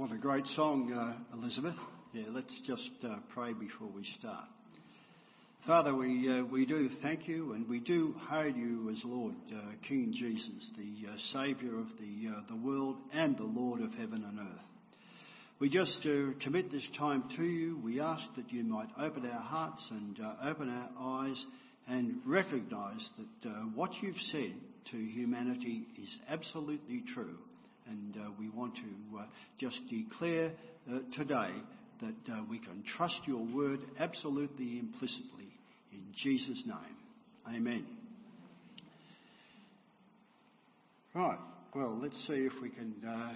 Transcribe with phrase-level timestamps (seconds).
[0.00, 1.74] What a great song, uh, Elizabeth.
[2.14, 4.46] Yeah, let's just uh, pray before we start.
[5.66, 9.60] Father, we, uh, we do thank you and we do hail you as Lord, uh,
[9.86, 14.24] King Jesus, the uh, Saviour of the, uh, the world and the Lord of heaven
[14.26, 14.64] and earth.
[15.58, 16.00] We just
[16.40, 17.78] commit this time to you.
[17.84, 21.44] We ask that you might open our hearts and open our eyes
[21.86, 24.54] and recognise that what you've said
[24.92, 27.36] to humanity is absolutely true
[27.86, 29.24] and uh, we want to uh,
[29.58, 30.52] just declare
[30.90, 31.50] uh, today
[32.00, 35.48] that uh, we can trust your word absolutely implicitly.
[35.92, 37.56] In Jesus' name.
[37.56, 37.86] Amen.
[41.14, 41.38] Right.
[41.74, 43.32] Well, let's see if we can uh,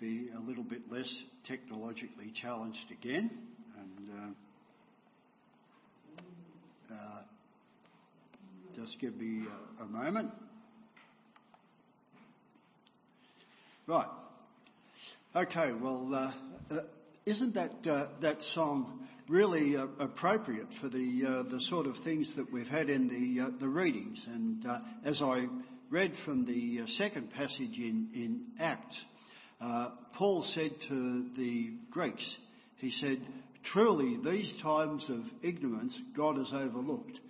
[0.00, 1.12] be a little bit less
[1.46, 3.30] technologically challenged again.
[3.78, 4.48] And uh,
[8.76, 9.44] just give me
[9.80, 10.30] a, a moment.
[13.88, 14.08] Right.
[15.34, 15.72] Okay.
[15.72, 16.80] Well, uh, uh,
[17.24, 22.30] isn't that uh, that song really uh, appropriate for the uh, the sort of things
[22.36, 24.22] that we've had in the uh, the readings?
[24.26, 24.62] And
[25.06, 25.46] as I
[25.88, 29.00] read from the second passage in in Acts,
[30.18, 32.36] Paul said to the Greeks,
[32.76, 33.26] he said,
[33.72, 37.20] "Truly, these times of ignorance God has overlooked."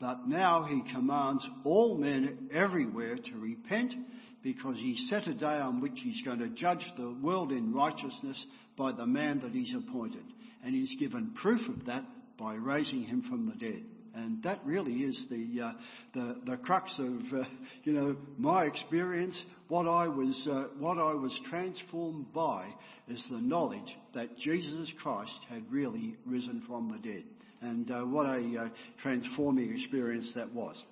[0.00, 3.94] But now he commands all men everywhere to repent
[4.42, 8.44] because he set a day on which he's going to judge the world in righteousness
[8.76, 10.24] by the man that he's appointed.
[10.64, 12.04] And he's given proof of that
[12.38, 13.82] by raising him from the dead.
[14.14, 15.72] And that really is the uh,
[16.14, 17.44] the, the crux of uh,
[17.84, 19.40] you know my experience.
[19.68, 22.66] What I was uh, what I was transformed by
[23.06, 27.24] is the knowledge that Jesus Christ had really risen from the dead,
[27.60, 28.68] and uh, what a uh,
[29.02, 30.82] transforming experience that was.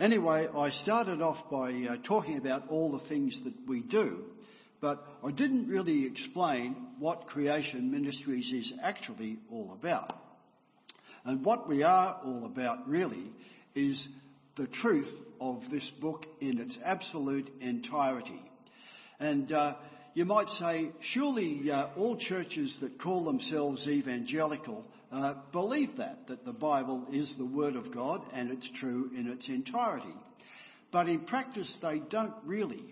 [0.00, 4.24] Anyway, I started off by uh, talking about all the things that we do,
[4.80, 10.18] but I didn't really explain what Creation Ministries is actually all about.
[11.24, 13.30] And what we are all about really
[13.74, 14.06] is
[14.56, 18.42] the truth of this book in its absolute entirety.
[19.20, 19.74] And uh,
[20.14, 26.44] you might say, surely uh, all churches that call themselves evangelical uh, believe that, that
[26.44, 30.14] the Bible is the Word of God and it's true in its entirety.
[30.92, 32.84] But in practice, they don't really.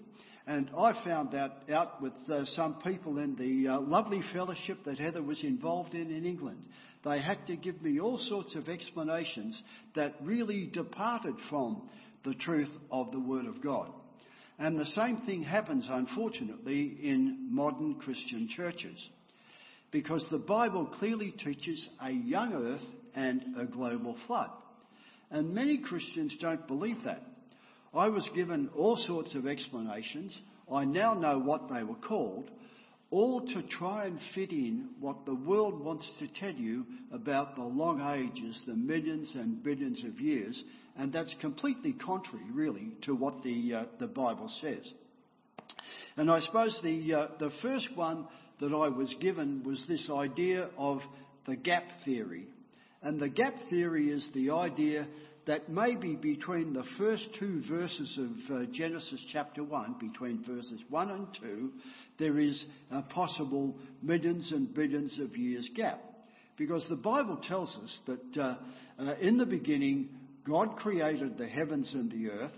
[0.49, 4.99] And I found that out with uh, some people in the uh, lovely fellowship that
[4.99, 6.65] Heather was involved in in England.
[7.05, 9.61] They had to give me all sorts of explanations
[9.95, 11.89] that really departed from
[12.25, 13.93] the truth of the Word of God.
[14.59, 18.97] And the same thing happens, unfortunately, in modern Christian churches
[19.93, 24.51] because the Bible clearly teaches a young earth and a global flood.
[25.31, 27.23] And many Christians don't believe that.
[27.95, 30.37] I was given all sorts of explanations.
[30.73, 32.51] I now know what they were called,
[33.13, 37.63] all to try and fit in what the world wants to tell you about the
[37.63, 40.65] long ages, the millions and billions of years,
[40.97, 44.91] and that's completely contrary, really, to what the uh, the Bible says.
[46.17, 48.27] And I suppose the uh, the first one
[48.61, 51.01] that I was given was this idea of
[51.47, 52.47] the gap theory.
[53.03, 55.07] And the gap theory is the idea
[55.47, 61.11] that maybe between the first two verses of uh, Genesis chapter 1, between verses 1
[61.11, 61.73] and 2,
[62.19, 66.01] there is a possible millions and billions of years gap.
[66.57, 68.57] Because the Bible tells us that uh,
[68.99, 70.11] uh, in the beginning,
[70.47, 72.53] God created the heavens and the earth,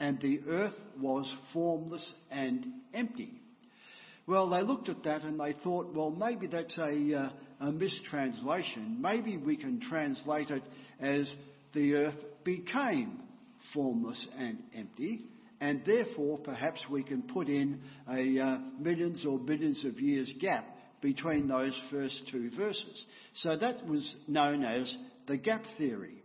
[0.00, 3.30] and the earth was formless and empty.
[4.26, 7.30] Well, they looked at that and they thought, well, maybe that's a, uh,
[7.60, 8.98] a mistranslation.
[9.00, 10.62] Maybe we can translate it
[10.98, 11.30] as
[11.74, 13.20] the earth became
[13.72, 15.22] formless and empty,
[15.60, 17.80] and therefore perhaps we can put in
[18.10, 20.66] a uh, millions or billions of years gap
[21.00, 23.04] between those first two verses.
[23.34, 24.94] So that was known as
[25.26, 26.22] the gap theory.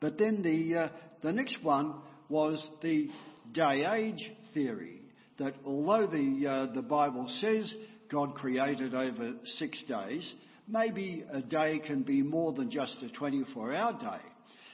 [0.00, 0.88] But then the, uh,
[1.22, 1.94] the next one
[2.28, 3.08] was the
[3.52, 5.00] day age theory
[5.38, 7.74] that although the, uh, the Bible says
[8.10, 10.32] God created over six days,
[10.68, 14.24] maybe a day can be more than just a 24 hour day.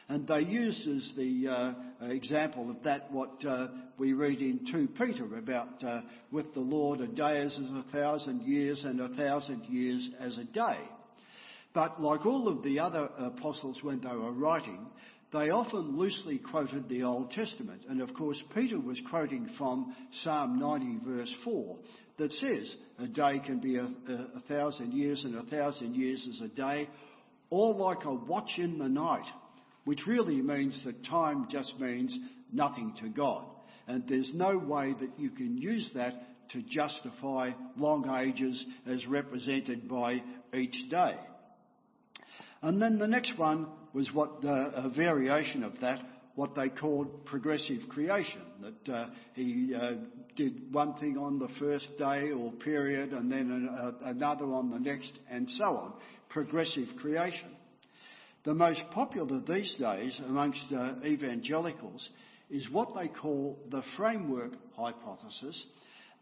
[0.08, 3.68] And they use as the uh, example of that what uh,
[3.98, 7.84] we read in 2 Peter about uh, with the Lord a day is as a
[7.92, 10.78] thousand years and a thousand years as a day.
[11.72, 14.86] But like all of the other apostles when they were writing,
[15.32, 17.82] they often loosely quoted the Old Testament.
[17.88, 21.78] And of course, Peter was quoting from Psalm 90 verse 4
[22.22, 26.24] that says, a day can be a, a, a thousand years and a thousand years
[26.24, 26.88] is a day,
[27.50, 29.26] or like a watch in the night,
[29.84, 32.16] which really means that time just means
[32.52, 33.44] nothing to God.
[33.88, 39.88] And there's no way that you can use that to justify long ages as represented
[39.88, 40.22] by
[40.54, 41.16] each day.
[42.62, 46.00] And then the next one was what a variation of that,
[46.34, 48.42] what they called progressive creation.
[48.60, 49.92] That uh, he uh,
[50.36, 53.68] did one thing on the first day or period, and then
[54.02, 55.92] another on the next, and so on.
[56.28, 57.50] Progressive creation.
[58.44, 62.08] The most popular these days amongst uh, evangelicals
[62.50, 65.66] is what they call the framework hypothesis,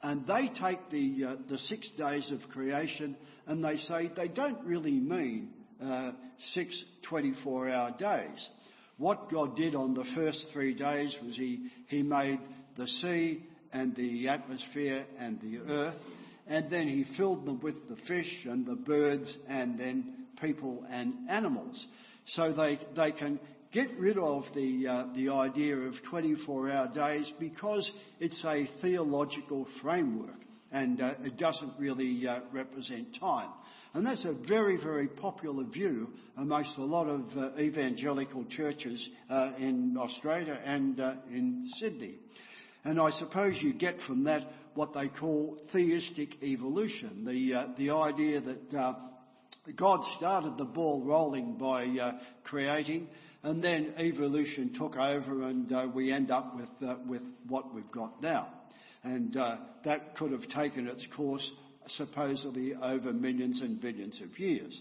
[0.03, 3.17] and they take the uh, the six days of creation
[3.47, 5.51] and they say they don't really mean
[5.83, 6.12] uh,
[6.53, 8.49] six 24-hour days.
[9.00, 12.38] What God did on the first three days was He He made
[12.76, 13.43] the sea
[13.73, 15.94] and the atmosphere and the earth,
[16.47, 21.31] and then He filled them with the fish and the birds and then people and
[21.31, 21.87] animals.
[22.26, 23.41] So they they can
[23.73, 29.67] get rid of the, uh, the idea of 24 hour days because it's a theological
[29.81, 30.41] framework
[30.73, 33.51] and uh, it doesn't really uh, represent time.
[33.93, 39.53] And that's a very, very popular view amongst a lot of uh, evangelical churches uh,
[39.59, 42.15] in Australia and uh, in Sydney.
[42.85, 44.43] And I suppose you get from that
[44.75, 48.71] what they call theistic evolution, the, uh, the idea that
[49.77, 52.15] God started the ball rolling by
[52.45, 53.09] creating,
[53.43, 58.60] and then evolution took over, and we end up with with what we've got now.
[59.02, 61.49] And uh, that could have taken its course
[61.97, 64.79] supposedly over millions and billions of years.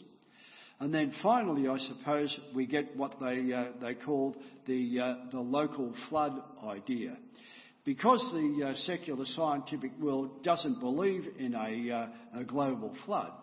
[0.80, 4.36] And then finally, I suppose we get what they uh, they call
[4.66, 7.18] the uh, the local flood idea,
[7.83, 13.33] because the uh, secular scientific world doesn't believe in a, a global flood.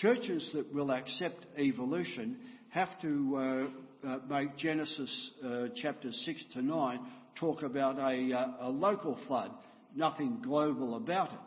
[0.00, 2.38] Churches that will accept evolution
[2.70, 3.70] have to
[4.06, 7.00] uh, make Genesis uh, chapters 6 to 9
[7.36, 9.50] talk about a, uh, a, local flood,
[9.96, 11.38] nothing global about it.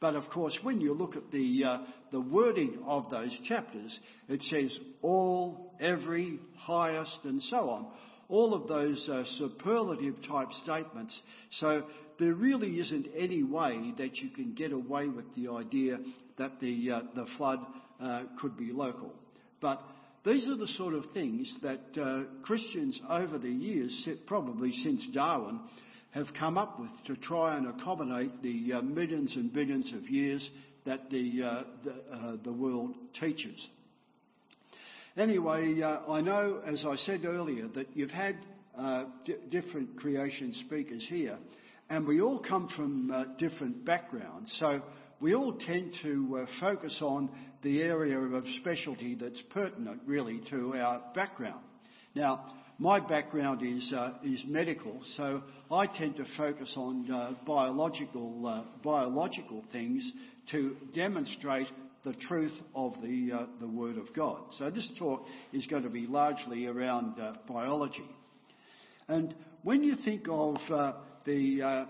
[0.00, 1.78] But of course, when you look at the, uh,
[2.10, 3.96] the wording of those chapters,
[4.28, 7.86] it says all, every, highest, and so on.
[8.28, 11.16] All of those uh, superlative type statements.
[11.52, 11.84] So
[12.18, 15.98] there really isn't any way that you can get away with the idea
[16.38, 17.60] that the, uh, the flood
[18.40, 19.14] could be local.
[19.60, 19.80] But
[20.24, 25.60] these are the sort of things that uh, Christians over the years, probably since Darwin,
[26.12, 30.48] have come up with to try and accommodate the uh, millions and billions of years
[30.84, 33.66] that the, uh, the, uh, the, world teaches.
[35.16, 38.36] Anyway, uh, I know, as I said earlier, that you've had
[38.76, 41.38] uh, d- different creation speakers here,
[41.88, 44.54] and we all come from different backgrounds.
[44.58, 44.82] So
[45.22, 47.30] we all tend to uh, focus on
[47.62, 51.62] the area of specialty that's pertinent really to our background.
[52.14, 55.40] Now, my background is, uh, is medical, so
[55.70, 60.10] I tend to focus on uh, biological, uh, biological things
[60.50, 61.68] to demonstrate
[62.02, 64.40] the truth of the, uh, the Word of God.
[64.58, 68.10] So this talk is going to be largely around uh, biology.
[69.06, 69.32] And
[69.62, 70.56] when you think of
[71.24, 71.86] the,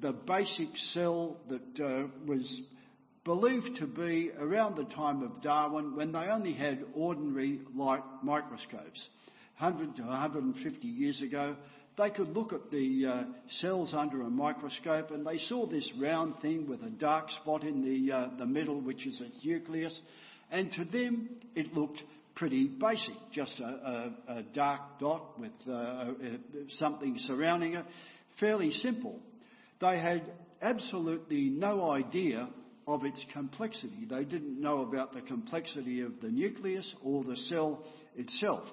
[0.00, 2.60] the basic cell that was
[3.24, 9.08] believed to be around the time of Darwin when they only had ordinary light microscopes.
[9.58, 11.56] 100 to 150 years ago,
[11.96, 13.24] they could look at the uh,
[13.60, 17.82] cells under a microscope and they saw this round thing with a dark spot in
[17.82, 19.98] the, uh, the middle, which is its nucleus.
[20.50, 22.02] And to them, it looked
[22.34, 23.64] pretty basic, just a,
[24.28, 26.12] a, a dark dot with uh
[26.78, 27.86] something surrounding it,
[28.38, 29.18] fairly simple.
[29.80, 30.22] They had
[30.60, 32.48] absolutely no idea
[32.86, 34.06] of its complexity.
[34.08, 37.84] They didn't know about the complexity of the nucleus or the cell
[38.16, 38.64] itself.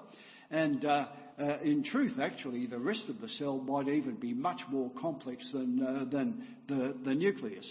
[0.53, 1.07] And uh,
[1.39, 5.49] uh, in truth, actually, the rest of the cell might even be much more complex
[5.51, 7.65] than, uh, than the, the nucleus.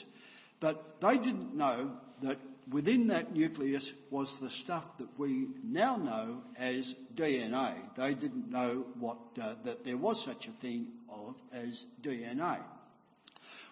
[0.61, 1.93] But they didn't know
[2.25, 2.39] that
[2.73, 7.77] within that nucleus was the stuff that we now know as DNA.
[7.97, 12.59] They didn't know what, uh, that there was such a thing of, as DNA.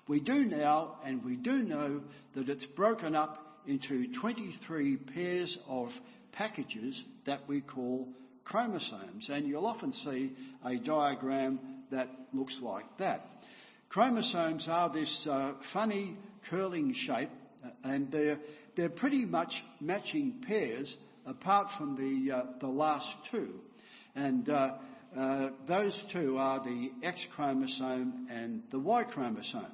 [0.07, 2.01] We do now, and we do know
[2.37, 5.89] that it's broken up into 23 pairs of
[6.31, 8.09] packages that we call
[8.51, 9.29] chromosomes.
[9.29, 10.33] And you'll often see
[10.65, 13.25] a diagram that looks like that.
[13.89, 16.17] Chromosomes are this uh, funny
[16.51, 17.31] curling shape,
[17.65, 18.39] uh, and they're,
[18.77, 20.95] they're pretty much matching pairs
[21.27, 23.55] apart from the, uh, the last two.
[24.15, 24.71] And uh,
[25.17, 29.67] uh those two are the X chromosome and the Y chromosome.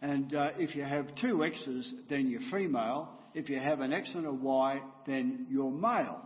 [0.00, 3.10] And uh, if you have two X's, then you're female.
[3.34, 6.22] If you have an X and a Y, then you're male.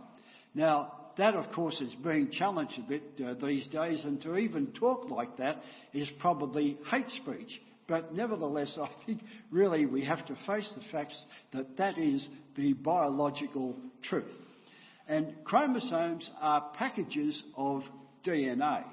[0.53, 4.67] Now, that, of course, is being challenged a bit uh, these days, and to even
[4.67, 5.61] talk like that
[5.93, 7.61] is probably hate speech.
[7.87, 11.21] But nevertheless, I think really we have to face the facts
[11.53, 14.31] that that is the biological truth.
[15.07, 17.83] And chromosomes are packages of
[18.25, 18.85] DNA.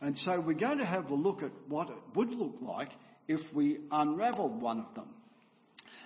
[0.00, 2.90] And so we're going to have a look at what it would look like
[3.28, 5.08] if we unravelled one of them.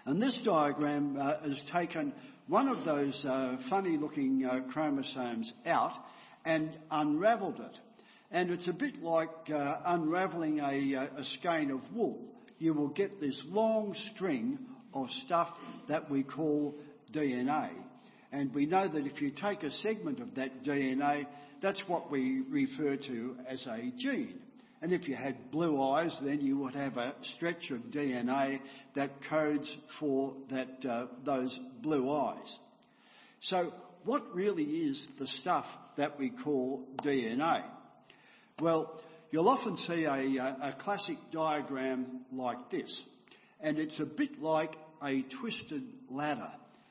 [0.04, 2.12] And this diagram uh, has taken
[2.48, 5.92] one of those uh, funny looking uh, chromosomes out
[6.44, 7.76] and unravelled it.
[8.30, 12.18] And it's a bit like uh, unravelling a, uh, a skein of wool.
[12.58, 14.58] You will get this long string
[14.94, 15.48] of stuff
[15.88, 16.74] that we call
[17.12, 17.70] DNA.
[18.32, 21.26] And we know that if you take a segment of that DNA,
[21.62, 24.40] that's what we refer to as a gene.
[24.80, 28.60] And if you had blue eyes, then you would have a stretch of DNA
[28.94, 29.68] that codes
[29.98, 32.58] for that, uh, those blue eyes.
[33.42, 33.72] So
[34.04, 35.64] what really is the stuff
[35.96, 37.64] that we call DNA?
[38.60, 43.02] Well, you'll often see a, a classic diagram like this,
[43.60, 46.50] and it's a bit like a twisted ladder.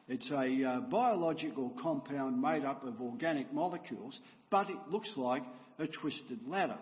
[0.09, 4.17] It's a uh, biological compound made up of organic molecules,
[4.49, 5.43] but it looks like
[5.79, 6.77] a twisted ladder.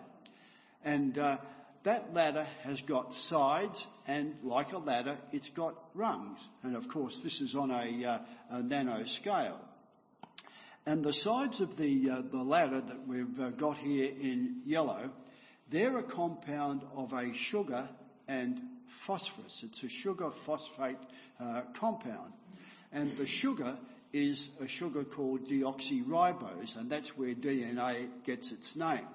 [0.84, 1.38] And uh,
[1.84, 6.38] that ladder has got sides, and like a ladder, it's got rungs.
[6.62, 8.18] And of course, this is on a, uh,
[8.50, 9.60] a nano scale.
[10.84, 15.10] And the sides of the, uh, the ladder that we've uh, got here in yellow,
[15.70, 17.88] they're a compound of a sugar
[18.28, 18.60] and
[19.06, 19.62] phosphorus.
[19.62, 20.98] It's a sugar phosphate
[21.40, 22.32] uh, compound.
[22.92, 23.76] And the sugar
[24.12, 29.06] is a sugar called deoxyribose, and that's where DNA gets its name.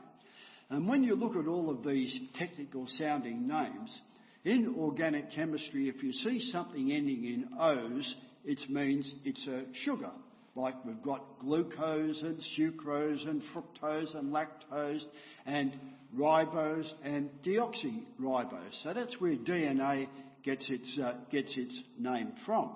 [0.71, 3.99] And when you look at all of these technical sounding names,
[4.45, 10.11] in organic chemistry, if you see something ending in O's, it means it's a sugar
[10.55, 15.01] like we've got glucose and sucrose and fructose and lactose
[15.45, 15.77] and
[16.17, 18.83] ribose and deoxyribose.
[18.83, 20.07] So that's where DNA
[20.43, 22.71] gets its, uh, gets its name from.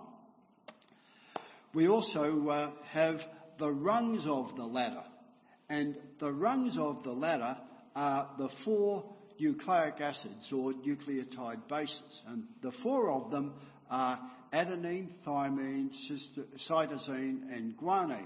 [1.74, 3.20] We also uh, have
[3.58, 5.04] the rungs of the ladder.
[5.68, 7.58] And the rungs of the ladder
[7.96, 9.04] are the four
[9.40, 12.22] nucleic acids or nucleotide bases.
[12.28, 13.54] And the four of them
[13.90, 14.20] are
[14.54, 15.90] adenine, thymine,
[16.70, 18.25] cytosine, and guanine.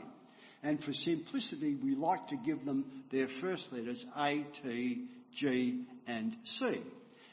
[0.62, 5.06] And for simplicity, we like to give them their first letters A, T,
[5.38, 6.82] G, and C.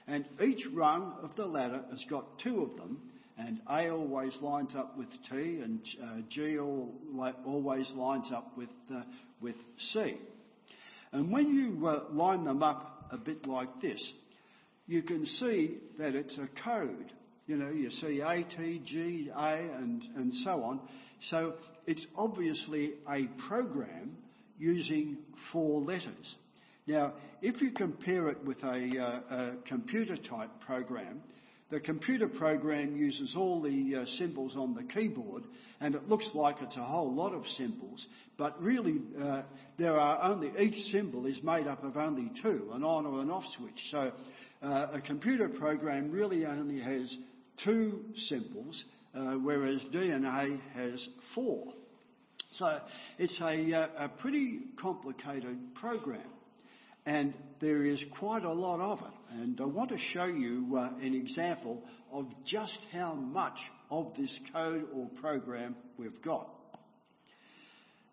[0.06, 3.00] And each rung of the ladder has got two of them,
[3.36, 9.02] and A always lines up with T, and uh, G always lines up with, uh,
[9.40, 9.56] with
[9.92, 10.16] C.
[11.16, 11.78] And when you
[12.12, 14.12] line them up a bit like this,
[14.86, 17.10] you can see that it's a code.
[17.46, 20.78] You know, you see A, T, G, A, and, and so on.
[21.30, 21.54] So
[21.86, 24.18] it's obviously a program
[24.58, 25.16] using
[25.52, 26.36] four letters.
[26.86, 28.98] Now, if you compare it with a,
[29.30, 31.22] uh, a computer type program,
[31.70, 35.44] the computer program uses all the uh, symbols on the keyboard
[35.80, 38.06] and it looks like it's a whole lot of symbols,
[38.38, 39.42] but really uh,
[39.78, 43.30] there are only, each symbol is made up of only two, an on or an
[43.30, 43.80] off switch.
[43.90, 44.12] So
[44.62, 47.14] uh, a computer program really only has
[47.64, 51.72] two symbols, uh, whereas DNA has four.
[52.52, 52.78] So
[53.18, 56.22] it's a, uh, a pretty complicated program,
[57.06, 59.34] and there is quite a lot of it.
[59.40, 61.82] And I want to show you uh, an example
[62.12, 63.58] of just how much
[63.90, 66.50] of this code or program we've got.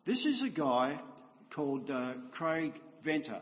[0.06, 1.00] This is a guy
[1.56, 2.74] called uh, Craig
[3.04, 3.42] Venter.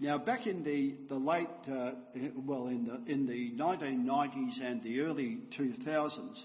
[0.00, 1.92] Now, back in the, the late, uh,
[2.34, 6.44] well, in the, in the 1990s and the early 2000s,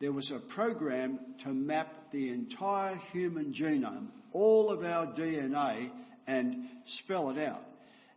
[0.00, 5.90] there was a program to map the entire human genome, all of our DNA,
[6.26, 6.68] and
[7.04, 7.62] spell it out.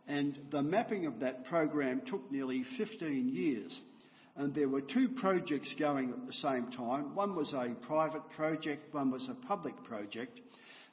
[0.08, 3.80] And the mapping of that program took nearly 15 years.
[4.36, 7.14] And there were two projects going at the same time.
[7.14, 10.40] One was a private project, one was a public project.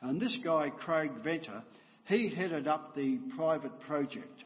[0.02, 1.64] And this guy, Craig Venter,
[2.06, 4.44] he headed up the private project.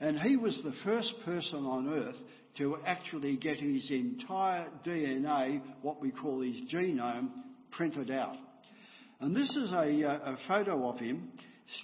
[0.00, 2.16] And he was the first person on earth
[2.58, 7.28] to actually get his entire DNA, what we call his genome,
[7.70, 8.36] printed out.
[9.20, 11.28] And this is a, uh, a photo of him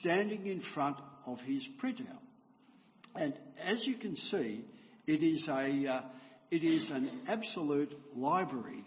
[0.01, 2.23] standing in front of his printout.
[3.15, 4.65] And as you can see,
[5.07, 6.01] it is, a, uh,
[6.51, 8.85] it is an absolute library.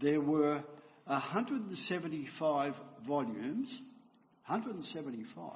[0.00, 0.62] There were
[1.06, 2.74] 175
[3.06, 3.68] volumes
[4.48, 5.52] 175.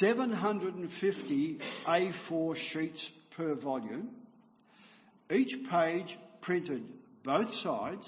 [0.00, 4.08] 750 A4 sheets per volume,
[5.30, 6.82] each page printed
[7.24, 8.04] both sides.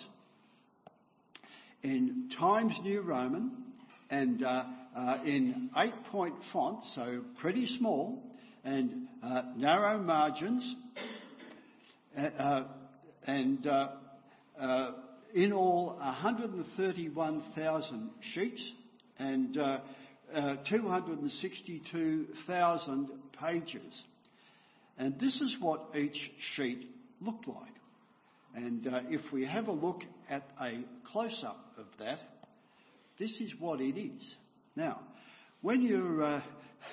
[1.82, 3.52] In Times New Roman
[4.10, 4.64] and uh,
[4.96, 8.22] uh, in eight point font, so pretty small,
[8.64, 10.74] and uh, narrow margins,
[12.18, 12.64] uh, uh,
[13.26, 13.66] and
[15.32, 18.72] in all 131,000 sheets
[19.18, 19.56] and
[20.68, 23.08] 262,000
[23.40, 24.02] pages.
[24.98, 26.18] And this is what each
[26.56, 27.69] sheet looked like.
[28.54, 32.18] And uh, if we have a look at a close up of that,
[33.18, 34.36] this is what it is.
[34.74, 35.00] Now,
[35.60, 36.42] when you're, uh,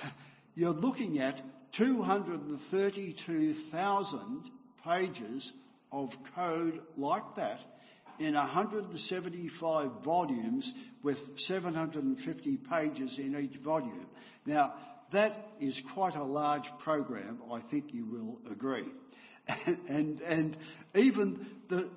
[0.56, 1.42] you're looking at
[1.78, 4.44] 232,000
[4.84, 5.54] pages
[5.92, 7.60] of code like that
[8.20, 10.74] in 175 volumes
[11.04, 14.08] with 750 pages in each volume.
[14.46, 14.74] Now,
[15.14, 18.88] that is quite a large program, I think you will agree.
[19.88, 20.58] and, and
[20.96, 21.90] even the,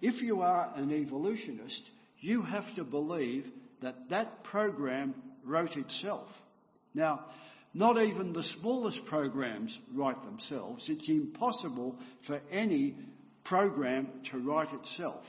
[0.00, 1.82] if you are an evolutionist,
[2.20, 3.46] you have to believe
[3.82, 6.28] that that program wrote itself.
[6.94, 7.26] Now,
[7.74, 10.86] not even the smallest programs write themselves.
[10.88, 11.96] It's impossible
[12.26, 12.96] for any
[13.44, 15.22] program to write itself.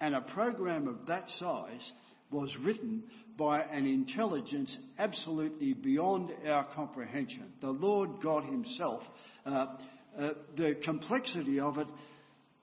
[0.00, 1.92] And a program of that size
[2.30, 3.04] was written
[3.38, 7.52] by an intelligence absolutely beyond our comprehension.
[7.60, 9.02] The Lord God Himself,
[9.44, 9.66] uh,
[10.18, 11.86] uh, the complexity of it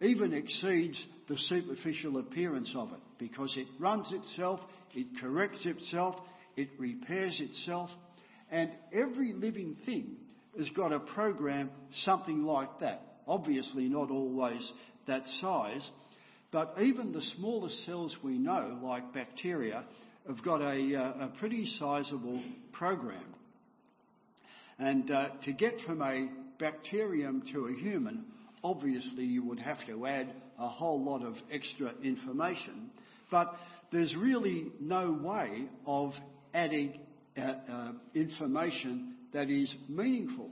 [0.01, 4.59] even exceeds the superficial appearance of it because it runs itself,
[4.93, 6.15] it corrects itself,
[6.57, 7.89] it repairs itself,
[8.51, 10.17] and every living thing
[10.57, 11.69] has got a program
[12.03, 13.01] something like that.
[13.27, 14.71] Obviously, not always
[15.07, 15.89] that size,
[16.51, 19.83] but even the smallest cells we know, like bacteria,
[20.27, 22.41] have got a, uh, a pretty sizable
[22.71, 23.23] program.
[24.77, 26.27] And uh, to get from a
[26.59, 28.25] bacterium to a human,
[28.63, 32.89] obviously you would have to add a whole lot of extra information.
[33.29, 33.55] But
[33.91, 36.13] there's really no way of
[36.53, 36.99] adding
[37.37, 40.49] uh, uh, information that is meaningful.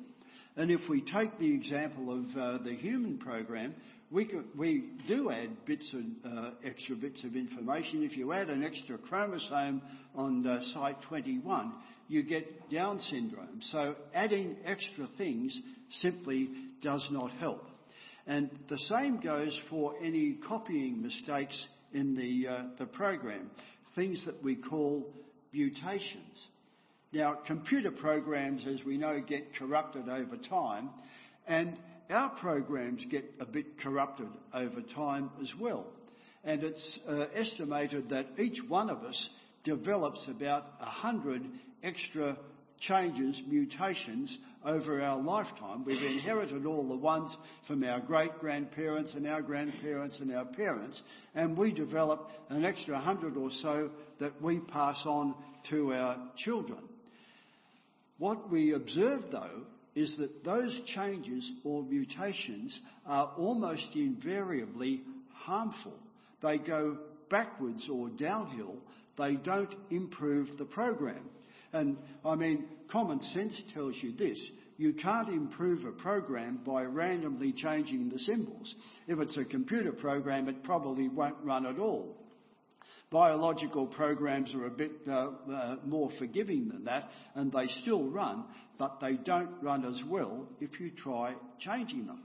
[0.58, 3.76] And if we take the example of uh, the human program,
[4.10, 8.04] we, we do add bits of, uh, extra bits of information.
[8.04, 9.82] If you add an extra chromosome
[10.16, 11.74] on site 21,
[12.10, 13.62] you get Down syndrome.
[13.72, 15.58] So adding extra things
[16.00, 16.50] simply
[16.82, 17.68] does not help.
[18.28, 23.50] And the same goes for any copying mistakes in the, uh, the program,
[23.96, 25.12] things that we call
[25.52, 26.48] mutations.
[27.12, 30.90] Now, computer programs, as we know, get corrupted over time,
[31.46, 31.78] and
[32.10, 35.88] our programs get a bit corrupted over time as well.
[36.44, 39.30] And it's uh, estimated that each one of us
[39.64, 41.44] develops about 100
[41.84, 42.38] extra
[42.82, 45.86] changes, mutations over our lifetime.
[45.86, 47.36] We've inherited all the ones
[47.68, 51.02] from our great grandparents and our grandparents and our parents,
[51.36, 53.90] and we develop an extra hundred or so
[54.20, 55.36] that we pass on
[55.70, 56.80] to our children.
[58.18, 59.64] What we observe though
[59.96, 65.02] is that those changes or mutations are almost invariably
[65.34, 65.94] harmful.
[66.42, 66.98] They go
[67.30, 68.76] backwards or downhill.
[69.18, 71.30] They don't improve the program.
[71.74, 74.40] And I mean, common sense tells you this.
[74.78, 78.74] You can't improve a program by randomly changing the symbols.
[79.08, 82.18] If it's a computer program, it probably won't run at all.
[83.12, 88.46] Biological programs are a bit uh, uh, more forgiving than that, and they still run,
[88.80, 92.24] but they don't run as well if you try changing them.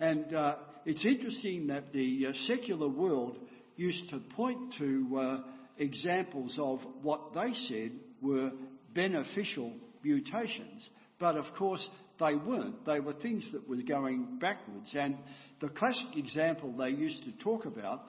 [0.00, 3.38] And uh, it's interesting that the uh, secular world
[3.76, 5.40] used to point to uh,
[5.78, 8.52] examples of what they said were
[8.94, 11.86] beneficial mutations, but of course
[12.20, 12.84] they weren't.
[12.86, 14.94] They were things that were going backwards.
[14.94, 15.16] And
[15.60, 18.02] the classic example they used to talk about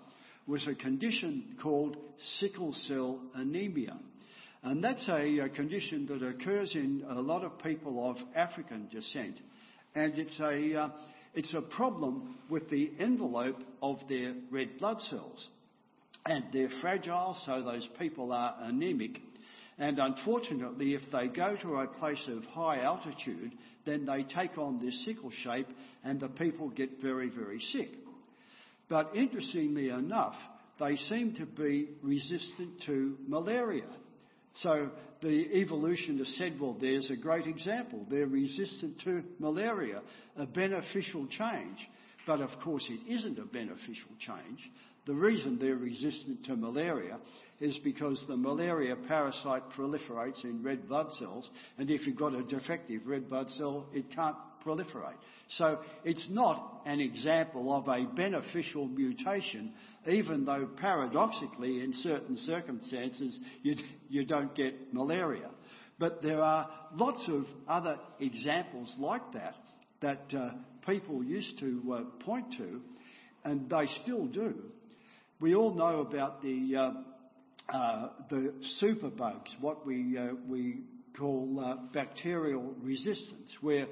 [0.47, 1.97] was a condition called
[2.39, 3.97] sickle cell anemia.
[4.61, 9.39] And that's a, a, condition that occurs in a lot of people of African descent.
[9.93, 10.89] And it's a, uh,
[11.33, 15.47] it's a problem with the envelope of their red blood cells.
[16.25, 19.19] And they're fragile, so those people are anemic.
[19.77, 23.53] And unfortunately, if they go to a place of high altitude,
[23.85, 25.67] then they take on this sickle shape
[26.03, 27.89] and the people get very, very sick.
[28.89, 30.35] But interestingly enough,
[30.79, 33.87] they seem to be resistant to malaria.
[34.57, 38.05] So the evolutionists said, well, there's a great example.
[38.09, 40.01] They're resistant to malaria,
[40.37, 41.77] a beneficial change.
[42.27, 44.59] But of course, it isn't a beneficial change.
[45.05, 47.19] The reason they're resistant to malaria
[47.59, 52.43] is because the malaria parasite proliferates in red blood cells, and if you've got a
[52.43, 54.35] defective red blood cell, it can't
[54.65, 55.15] proliferate.
[55.57, 59.73] So it's not an example of a beneficial mutation,
[60.07, 63.75] even though paradoxically, in certain circumstances, you,
[64.09, 65.49] you don't get malaria.
[65.99, 69.55] But there are lots of other examples like that
[70.01, 70.51] that uh,
[70.85, 72.81] people used to uh, point to,
[73.43, 74.55] and they still do.
[75.43, 76.91] We all know about the uh,
[77.67, 80.83] uh the superbugs, what we uh, we
[81.19, 83.87] call bacterial resistance, where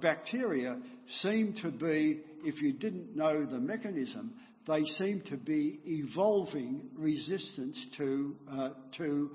[0.00, 0.78] bacteria
[1.20, 4.32] seem to be, if you didn't know the mechanism,
[4.66, 8.34] they seem to be evolving resistance to
[8.96, 9.30] to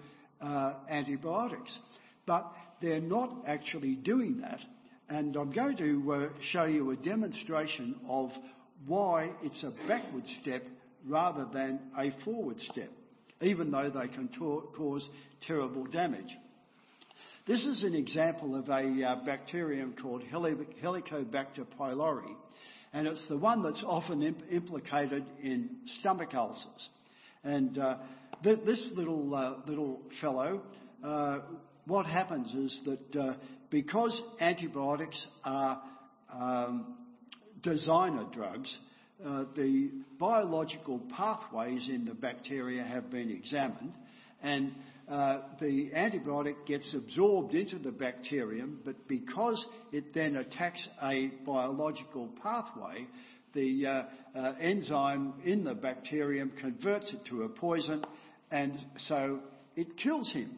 [0.89, 1.79] antibiotics
[2.25, 4.59] but they're not actually doing that.
[5.07, 8.31] And I'm going to show you a demonstration of
[8.87, 10.63] why it's a backward step
[11.07, 12.89] rather than a forward step,
[13.41, 14.29] even though they can
[14.75, 15.07] cause
[15.47, 16.35] terrible damage.
[17.45, 22.35] This is an example of a uh, bacterium called Helicobacter pylori,
[22.93, 26.89] and it's the one that's often imp- implicated in stomach ulcers.
[27.43, 27.97] And uh,
[28.43, 30.61] th- this little uh, little fellow
[31.03, 31.39] uh,
[31.85, 33.33] what happens is that uh,
[33.69, 35.81] because antibiotics are
[36.31, 36.95] um,
[37.61, 38.73] designer drugs,
[39.25, 43.93] uh, the biological pathways in the bacteria have been examined,
[44.41, 44.73] and
[45.09, 52.29] uh, the antibiotic gets absorbed into the bacterium, but because it then attacks a biological
[52.41, 53.07] pathway,
[53.53, 54.03] the uh,
[54.35, 58.03] uh, enzyme in the bacterium converts it to a poison,
[58.51, 59.39] and so
[59.75, 60.57] it kills him.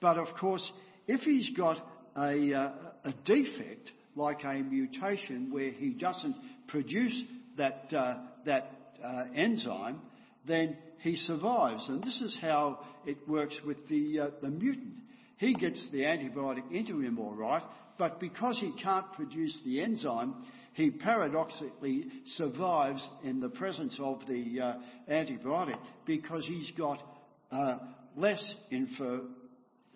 [0.00, 0.68] But of course,
[1.06, 1.78] if he's got
[2.16, 2.72] a, uh,
[3.04, 6.36] a defect, like a mutation where he doesn't
[6.68, 7.22] produce
[7.56, 8.70] that, uh, that
[9.04, 10.00] uh, enzyme,
[10.46, 11.84] then he survives.
[11.88, 14.94] And this is how it works with the, uh, the mutant.
[15.36, 17.62] He gets the antibiotic into him all right,
[17.98, 20.34] but because he can't produce the enzyme,
[20.74, 24.74] he paradoxically survives in the presence of the uh,
[25.10, 27.02] antibiotic because he's got
[27.50, 27.78] uh,
[28.16, 29.22] less infer-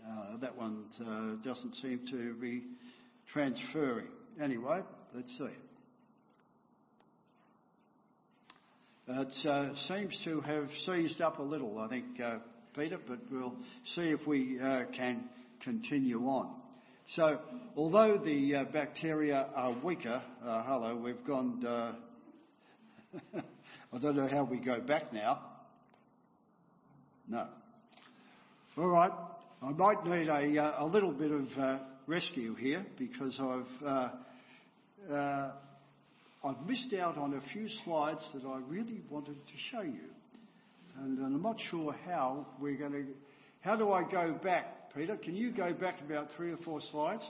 [0.07, 2.65] uh, that one uh, doesn't seem to be
[3.33, 4.09] transferring.
[4.43, 4.81] Anyway,
[5.15, 5.74] let's see.
[9.07, 12.39] It uh, seems to have seized up a little, I think, uh,
[12.75, 13.55] Peter, but we'll
[13.95, 15.25] see if we uh, can
[15.63, 16.55] continue on.
[17.09, 17.39] So,
[17.77, 21.63] although the uh, bacteria are weaker, hello, we've gone.
[23.93, 25.41] I don't know how we go back now.
[27.29, 27.47] No.
[28.79, 29.13] All right.
[29.63, 34.09] I might need a, uh, a little bit of uh, rescue here because I've uh,
[35.15, 35.51] uh,
[36.45, 40.11] I've missed out on a few slides that I really wanted to show you,
[41.01, 43.05] and, I'm not sure how we're going to.
[43.61, 45.17] How do I go back, Peter?
[45.17, 47.23] Can you go back about three or four slides?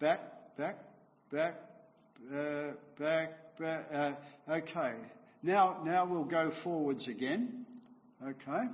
[0.00, 0.20] Back,
[0.56, 0.76] back,
[1.30, 1.56] back,
[2.34, 3.86] uh, back, back.
[3.94, 4.12] Uh,
[4.50, 4.94] okay.
[5.42, 7.66] Now, now we'll go forwards again.
[8.22, 8.66] Okay.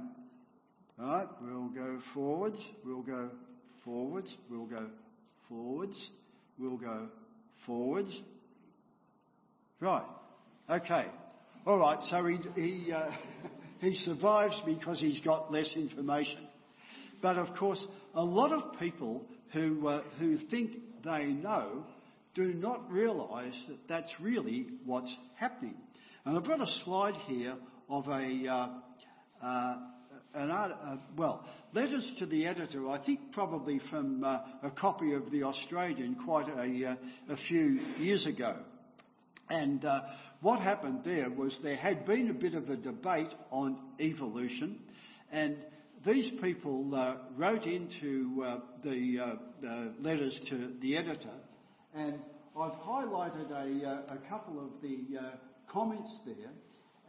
[0.98, 3.30] Right, we'll go forwards, we'll go
[3.84, 4.86] forwards, we'll go
[5.48, 6.10] forwards,
[6.58, 7.08] we'll go
[7.68, 8.20] forwards.
[9.78, 10.06] Right,
[10.68, 11.06] okay.
[11.64, 13.10] All right, so he, he, uh,
[13.80, 16.48] he survives because he's got less information.
[17.22, 17.80] But of course,
[18.14, 20.72] a lot of people who, uh, who think
[21.04, 21.84] they know
[22.34, 25.74] do not realise that that's really what's happening.
[26.24, 27.54] And I've got a slide here
[27.88, 28.68] of a, uh,
[29.44, 29.76] uh,
[30.34, 35.14] an art, uh, well, letters to the editor, I think probably from uh, a copy
[35.14, 36.96] of The Australian quite a, uh,
[37.32, 38.56] a few years ago.
[39.50, 40.00] And uh,
[40.40, 44.78] what happened there was there had been a bit of a debate on evolution,
[45.32, 45.56] and
[46.06, 49.38] these people uh, wrote into uh, the
[50.00, 51.34] letters to the editor,
[51.94, 52.18] and
[52.58, 54.98] I've highlighted a, a couple of the
[55.72, 56.52] comments there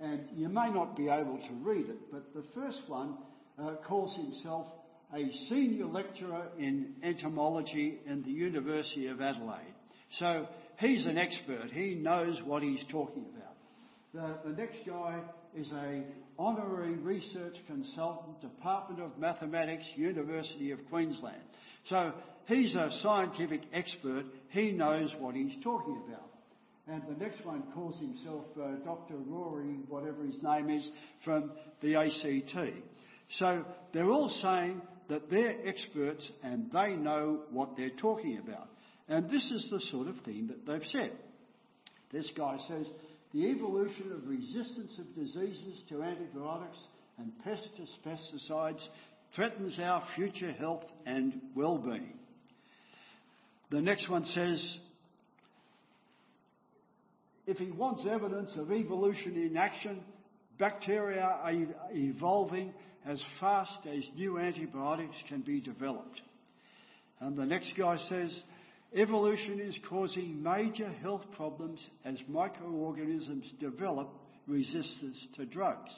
[0.02, 3.16] and you may not be able to read it, but the first one
[3.62, 4.68] uh, calls himself
[5.14, 9.74] a senior lecturer in entomology in the University of Adelaide.
[10.20, 11.72] So he's an expert.
[11.72, 13.56] He knows what he's talking about.
[14.44, 15.20] The, the next guy
[15.56, 16.04] is a
[16.38, 21.42] honorary research consultant, Department of Mathematics, University of Queensland.
[21.90, 22.14] So
[22.46, 24.26] he's a scientific expert.
[24.50, 26.29] He knows what he's talking about
[26.90, 29.16] and the next one calls himself uh, Dr.
[29.28, 30.88] Rory, whatever his name is,
[31.24, 32.74] from the ACT.
[33.38, 38.70] So they're all saying that they're experts and they know what they're talking about.
[39.08, 41.12] And this is the sort of thing that they've said.
[42.12, 42.88] This guy says
[43.34, 46.78] the evolution of resistance of diseases to antibiotics
[47.20, 48.84] and pesticides
[49.36, 52.14] threatens our future health and well-being.
[53.70, 54.80] The next one says,
[57.50, 60.04] if he wants evidence of evolution in action,
[60.60, 61.52] bacteria are
[61.92, 62.72] evolving
[63.08, 66.22] as fast as new antibiotics can be developed.
[67.20, 68.40] And the next guy says,
[68.94, 74.10] evolution is causing major health problems as microorganisms develop
[74.46, 75.92] resistance to drugs.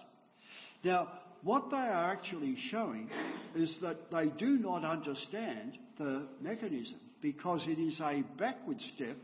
[0.85, 1.09] Now,
[1.43, 3.09] what they are actually showing
[3.55, 9.17] is that they do not understand the mechanism because it is a backward step.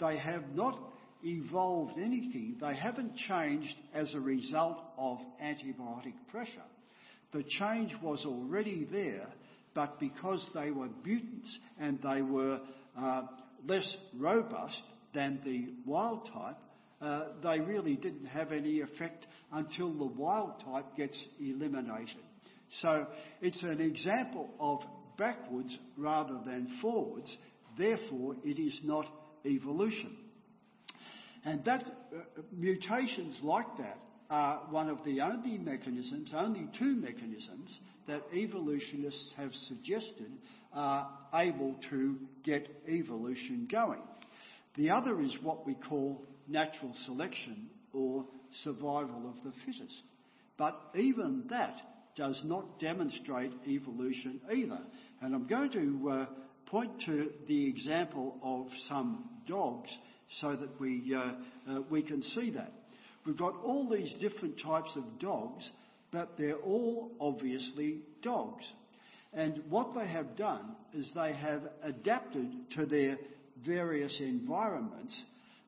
[0.00, 0.78] They have not
[1.24, 2.56] evolved anything.
[2.60, 6.62] They haven't changed as a result of antibiotic pressure.
[7.32, 9.28] The change was already there,
[9.74, 12.60] but because they were mutants and they were
[12.98, 13.22] uh,
[13.66, 14.82] less robust
[15.14, 16.56] than the wild type,
[17.00, 22.16] uh, they really didn't have any effect until the wild type gets eliminated.
[22.82, 23.06] So
[23.40, 24.80] it's an example of
[25.18, 27.36] backwards rather than forwards.
[27.78, 29.06] Therefore, it is not
[29.46, 30.16] evolution.
[31.44, 33.98] And that uh, mutations like that
[34.28, 40.30] are one of the only mechanisms, only two mechanisms that evolutionists have suggested
[40.72, 44.02] are able to get evolution going.
[44.76, 48.24] The other is what we call natural selection or
[48.62, 50.02] survival of the fittest.
[50.56, 51.80] But even that
[52.16, 54.80] does not demonstrate evolution either.
[55.22, 56.26] And I'm going to uh,
[56.66, 59.90] point to the example of some dogs
[60.40, 61.32] so that we, uh,
[61.70, 62.72] uh, we can see that.
[63.26, 65.68] We've got all these different types of dogs,
[66.12, 68.64] but they're all obviously dogs.
[69.32, 73.18] And what they have done is they have adapted to their
[73.64, 75.20] various environments,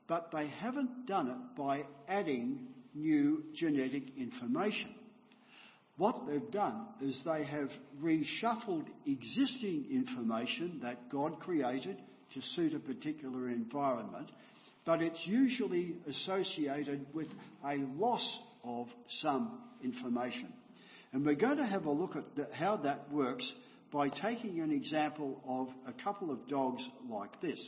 [0.09, 4.95] but they haven't done it by adding new genetic information.
[5.99, 7.69] What they've done is they have
[8.03, 11.99] reshuffled existing information that God created
[12.35, 14.31] to suit a particular environment
[14.85, 17.29] but it's usually associated with
[17.65, 18.89] a loss of
[19.21, 20.53] some information.
[21.13, 23.49] And we're going to have a look at the, how that works
[23.93, 27.61] by taking an example of a couple of dogs like this.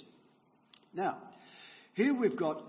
[0.93, 1.19] Now,
[1.95, 2.63] here we've got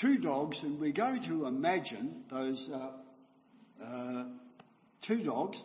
[0.00, 4.24] two dogs, and we're going to imagine those uh, uh,
[5.06, 5.58] two dogs,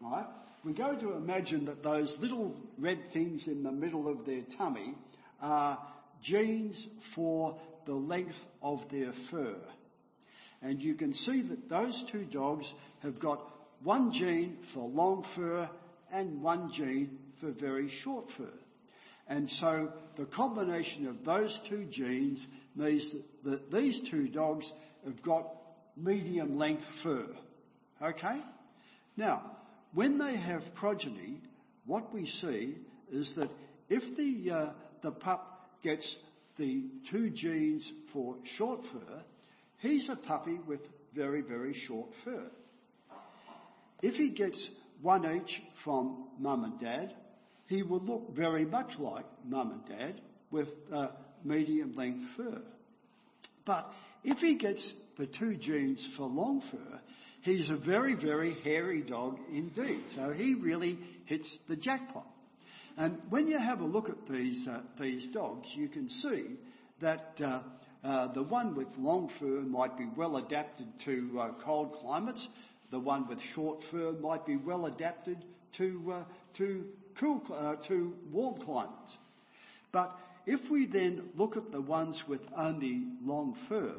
[0.00, 0.26] right?
[0.64, 4.94] We're going to imagine that those little red things in the middle of their tummy
[5.40, 5.78] are
[6.22, 9.56] genes for the length of their fur.
[10.62, 12.72] And you can see that those two dogs
[13.02, 13.40] have got
[13.82, 15.68] one gene for long fur
[16.12, 18.52] and one gene for very short fur.
[19.28, 23.08] And so the combination of those two genes means
[23.44, 24.70] that these two dogs
[25.04, 25.46] have got
[25.96, 27.26] medium length fur.
[28.00, 28.40] Okay?
[29.16, 29.56] Now,
[29.94, 31.40] when they have progeny,
[31.86, 32.76] what we see
[33.10, 33.50] is that
[33.88, 34.72] if the, uh,
[35.06, 36.04] the pup gets
[36.58, 39.22] the two genes for short fur,
[39.78, 40.80] he's a puppy with
[41.14, 42.50] very, very short fur.
[44.02, 44.68] If he gets
[45.00, 47.14] one each from mum and dad,
[47.68, 51.08] he will look very much like mum and dad with uh,
[51.44, 52.60] medium length fur.
[53.64, 53.88] But
[54.24, 57.00] if he gets the two genes for long fur,
[57.42, 60.02] he's a very, very hairy dog indeed.
[60.16, 62.26] So he really hits the jackpot.
[62.96, 66.56] And when you have a look at these, uh, these dogs, you can see
[67.00, 67.62] that uh,
[68.02, 72.46] uh, the one with long fur might be well adapted to uh, cold climates.
[72.90, 75.44] The one with short fur might be well adapted
[75.76, 76.24] to, uh,
[76.56, 76.84] to,
[77.20, 79.18] cool, uh, to warm climates.
[79.92, 83.94] But if we then look at the ones with only long fur,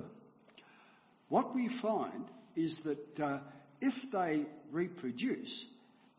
[1.29, 3.41] what we find is that
[3.79, 5.65] if they reproduce,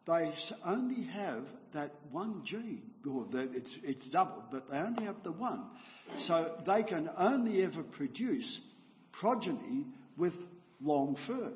[0.09, 0.33] they
[0.65, 1.45] only have
[1.75, 2.83] that one gene.
[3.09, 5.67] Or it's, it's double, but they only have the one.
[6.27, 8.61] So they can only ever produce
[9.21, 10.33] progeny with
[10.81, 11.53] long fur.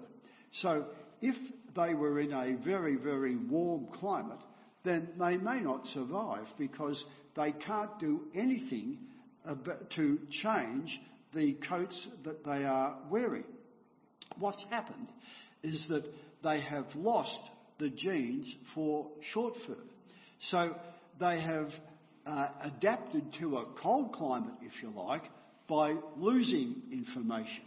[0.61, 0.85] So
[1.23, 1.35] if
[1.75, 4.41] they were in a very, very warm climate,
[4.85, 7.03] then they may not survive because
[7.35, 8.99] they can't do anything
[9.97, 11.01] to change
[11.35, 13.45] the coats that they are wearing.
[14.39, 15.09] What's happened
[15.63, 16.05] is that
[16.45, 17.39] they have lost
[17.79, 19.77] the genes for short fur.
[20.51, 20.75] So
[21.21, 21.71] they have
[22.27, 25.25] uh, adapted to a cold climate, if you like,
[25.69, 27.65] by losing information.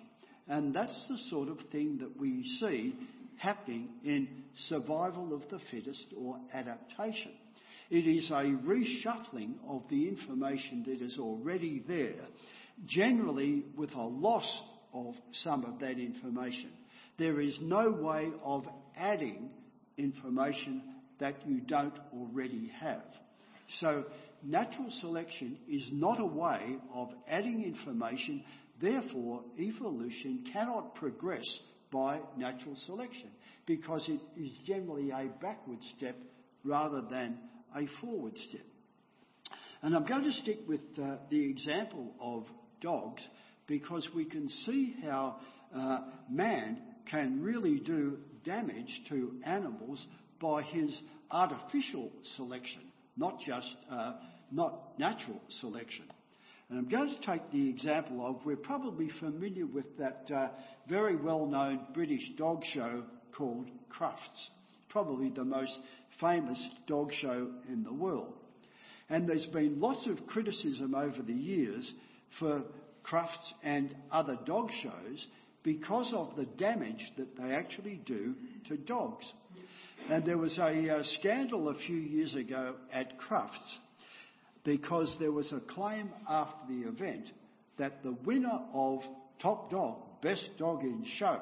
[0.48, 2.96] And that's the sort of thing that we see
[3.38, 4.28] happening in
[4.68, 7.32] survival of the fittest or adaptation.
[7.90, 12.26] It is a reshuffling of the information that is already there,
[12.88, 14.62] generally with a loss
[14.94, 15.14] of
[15.44, 16.72] some of that information.
[17.18, 18.66] There is no way of
[18.98, 19.50] adding
[19.98, 20.82] information
[21.20, 23.04] that you don't already have.
[23.80, 24.06] So
[24.44, 28.44] natural selection is not a way of adding information,
[28.82, 31.46] therefore, evolution cannot progress
[31.92, 33.30] by natural selection
[33.66, 36.16] because it is generally a backward step
[36.64, 37.38] rather than
[37.76, 38.66] a forward step.
[39.82, 42.46] And I'm going to stick with uh, the example of
[42.82, 43.22] dogs
[43.68, 45.38] because we can see how
[45.76, 46.80] uh, man
[47.10, 50.06] can really do damage to animals
[50.40, 50.98] by his
[51.32, 52.82] artificial selection,
[53.18, 54.14] not just uh,
[54.52, 56.06] not natural selection.
[56.70, 60.50] And I'm going to take the example of we're probably familiar with that uh,
[60.90, 63.04] very well-known British dog show
[63.38, 64.50] called Crufts,
[64.90, 65.78] probably the most
[66.20, 68.34] famous dog show in the world.
[69.10, 71.94] And there's been lots of criticism over the years
[72.40, 72.64] for
[73.04, 75.28] Crufts and other dog shows
[75.66, 78.36] because of the damage that they actually do
[78.68, 79.26] to dogs.
[80.08, 83.80] And there was a uh, scandal a few years ago at Crufts
[84.64, 87.32] because there was a claim after the event
[87.80, 89.00] that the winner of
[89.42, 91.40] Top Dog, Best Dog in Show,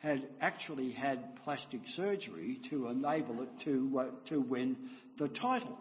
[0.00, 4.76] had actually had plastic surgery to enable it to, uh, to win
[5.18, 5.78] the title.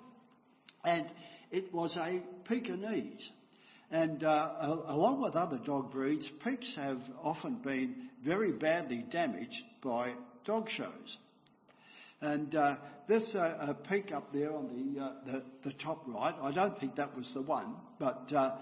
[0.85, 1.05] And
[1.51, 3.29] it was a Pekingese.
[3.93, 10.13] And uh, along with other dog breeds, Pekes have often been very badly damaged by
[10.45, 11.17] dog shows.
[12.19, 12.77] And uh,
[13.07, 16.33] a, a, Peke up there on the, uh, the, the top right.
[16.41, 18.55] I don't think that was the one, but uh,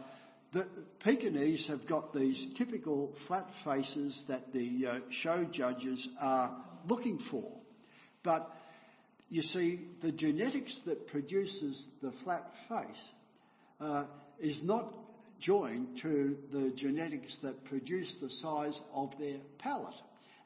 [0.51, 0.67] the
[1.01, 6.57] Pekingese have got these typical flat faces that the uh, show judges are
[6.89, 7.49] looking for.
[8.21, 8.51] But
[9.29, 13.03] you see, the genetics that produces the flat face
[13.79, 14.05] uh,
[14.37, 14.91] is not
[15.41, 19.93] joined to the genetics that produce the size of their palate.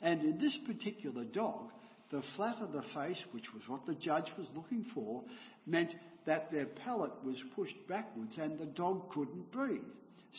[0.01, 1.71] And in this particular dog,
[2.11, 5.23] the flat of the face, which was what the judge was looking for,
[5.65, 5.93] meant
[6.25, 9.81] that their palate was pushed backwards and the dog couldn't breathe.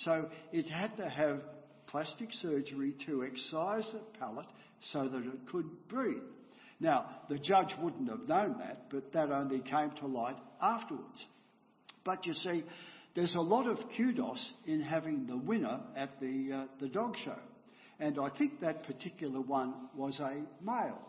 [0.04, 1.40] So it had to have
[1.86, 4.46] plastic surgery to excise the palate
[4.92, 6.22] so that it could breathe.
[6.78, 11.24] Now, the judge wouldn't have known that, but that only came to light afterwards.
[12.04, 12.64] But you see,
[13.16, 17.38] there's a lot of kudos in having the winner at the, uh, the dog show.
[17.98, 21.00] And I think that particular one was a male.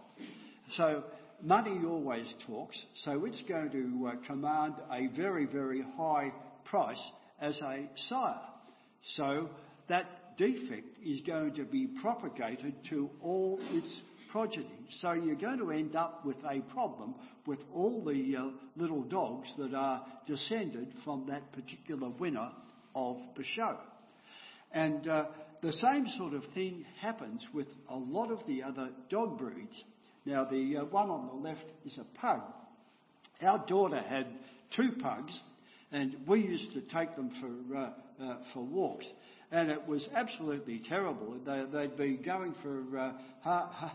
[0.77, 1.03] So
[1.43, 6.31] money always talks, so it's going to uh, command a very, very high
[6.63, 7.01] price
[7.41, 8.39] as a sire.
[9.17, 9.49] So
[9.89, 13.99] that defect is going to be propagated to all its
[14.37, 14.67] progeny.
[15.01, 17.15] So you're going to end up with a problem
[17.47, 22.51] with all the uh, little dogs that are descended from that particular winner
[22.93, 23.77] of the show.
[24.71, 25.25] And uh,
[25.63, 29.83] the same sort of thing happens with a lot of the other dog breeds.
[30.23, 32.41] Now, the uh, one on the left is a pug.
[33.41, 34.27] Our daughter had
[34.75, 35.33] two pugs,
[35.91, 37.89] and we used to take them for uh,
[38.23, 39.05] uh, for walks,
[39.51, 41.37] and it was absolutely terrible.
[41.43, 43.11] They, would be going for uh,
[43.43, 43.91] half,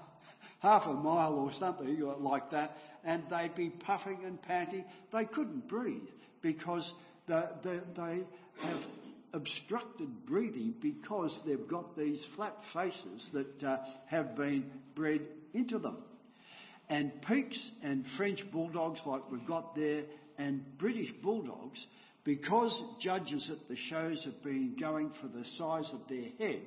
[0.63, 4.85] half a mile or something like that, and they'd be puffing and panting.
[5.13, 6.09] They couldn't breathe
[6.41, 6.91] because
[7.27, 8.23] the, the, they
[8.67, 8.81] have
[9.33, 15.23] obstructed breathing because they've got these flat faces that uh, have been bred
[15.53, 15.97] into them.
[16.89, 20.05] And Pekes and French bulldogs, like we've got there,
[20.39, 21.85] and British bulldogs,
[22.23, 26.63] because judges at the shows have been going for the size of their head,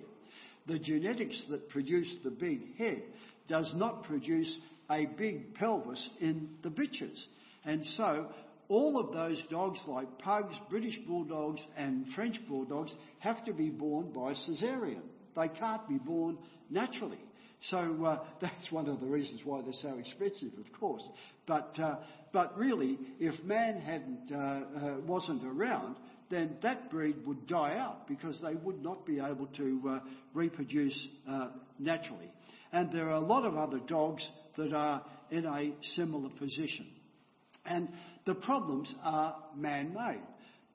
[0.67, 3.03] the genetics that produce the big head
[3.47, 4.53] does not produce
[4.89, 7.23] a big pelvis in the bitches.
[7.63, 8.27] And so
[8.67, 14.11] all of those dogs like pugs, British bulldogs and French bulldogs have to be born
[14.11, 15.03] by caesarean.
[15.35, 16.37] They can't be born
[16.69, 17.19] naturally.
[17.69, 21.03] So uh, that's one of the reasons why they're so expensive, of course.
[21.47, 21.97] But uh,
[22.33, 25.95] but really, if man hadn't uh, uh, wasn't around,
[26.29, 29.99] then that breed would die out because they would not be able to uh,
[30.33, 32.31] reproduce uh, naturally.
[32.71, 36.87] And there are a lot of other dogs that are in a similar position.
[37.65, 37.89] And
[38.25, 40.21] the problems are man-made.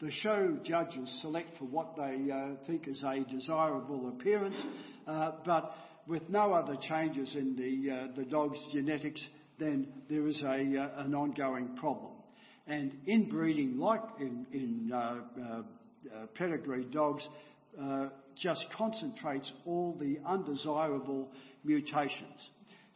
[0.01, 2.29] The show judges select for what they
[2.67, 4.61] think is a desirable appearance,
[5.07, 5.75] but
[6.07, 9.25] with no other changes in the, uh, the dog's genetics,
[9.59, 12.13] then there is a, uh, an ongoing problem.
[12.67, 17.23] And inbreeding, like in, in uh, uh, uh pedigree dogs,
[17.81, 21.31] uh, just concentrates all the undesirable
[21.65, 22.51] mutations.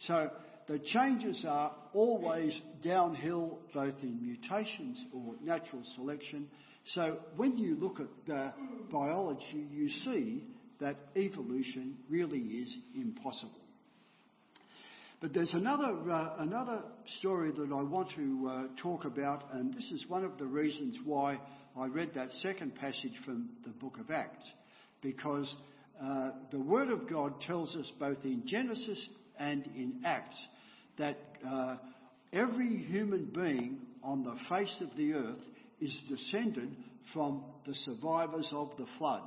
[0.07, 0.30] So
[0.66, 6.49] the changes are always downhill, both in mutations or natural selection.
[6.87, 8.53] So when you look at the
[8.91, 10.45] biology, you see
[10.80, 13.61] that evolution really is impossible.
[15.20, 16.82] But there's another, uh, another
[17.18, 20.99] story that I want to uh, talk about, and this is one of the reasons
[21.05, 21.41] why
[21.78, 24.51] I read that second passage from the book of Acts
[25.05, 25.55] because
[26.02, 30.36] uh, the Word of God tells us both in Genesis and in Acts
[30.98, 31.76] that uh,
[32.32, 35.44] every human being on the face of the earth
[35.80, 36.74] is descended
[37.12, 39.22] from the survivors of the flood.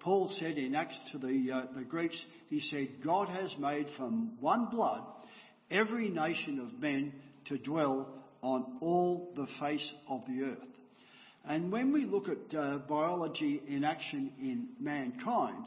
[0.00, 4.36] Paul said in Acts to the, uh, the Greeks, he said, God has made from
[4.40, 5.02] one blood
[5.70, 7.12] every nation of men
[7.46, 8.08] to dwell
[8.42, 10.77] on all the face of the earth.
[11.46, 15.64] And when we look at uh, biology in action in mankind,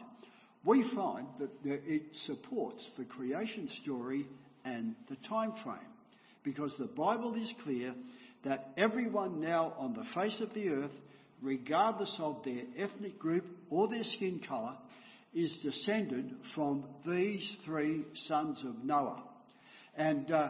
[0.64, 4.28] we find that it supports the creation story
[4.64, 5.78] and the time frame.
[6.44, 7.94] Because the Bible is clear
[8.44, 10.92] that everyone now on the face of the earth,
[11.42, 14.76] regardless of their ethnic group or their skin colour,
[15.34, 19.24] is descended from these three sons of Noah.
[19.96, 20.50] And uh,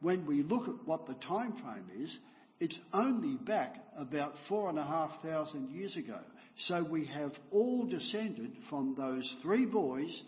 [0.00, 2.16] when we look at what the time frame is,
[2.60, 6.20] it's only back about four and a half thousand years ago.
[6.66, 10.22] So we have all descended from those three boys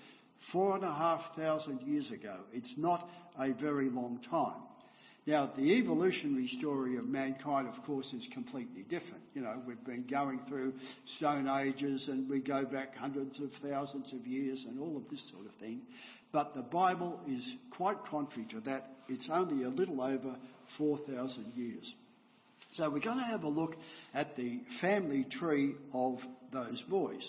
[0.53, 2.37] four and a half thousand years ago.
[2.53, 3.09] It's not
[3.39, 4.63] a very long time.
[5.27, 9.23] Now, the evolutionary story of mankind, of course, is completely different.
[9.35, 10.73] You know, we've been going through
[11.19, 15.23] stone ages and we go back hundreds of thousands of years and all of this
[15.31, 15.83] sort of thing.
[16.33, 18.89] But the Bible is quite contrary to that.
[19.09, 20.37] It's only a little over
[20.79, 21.93] 4,000 years.
[22.73, 23.75] So we're going to have a look
[24.15, 26.19] at the family tree of
[26.53, 27.29] those boys.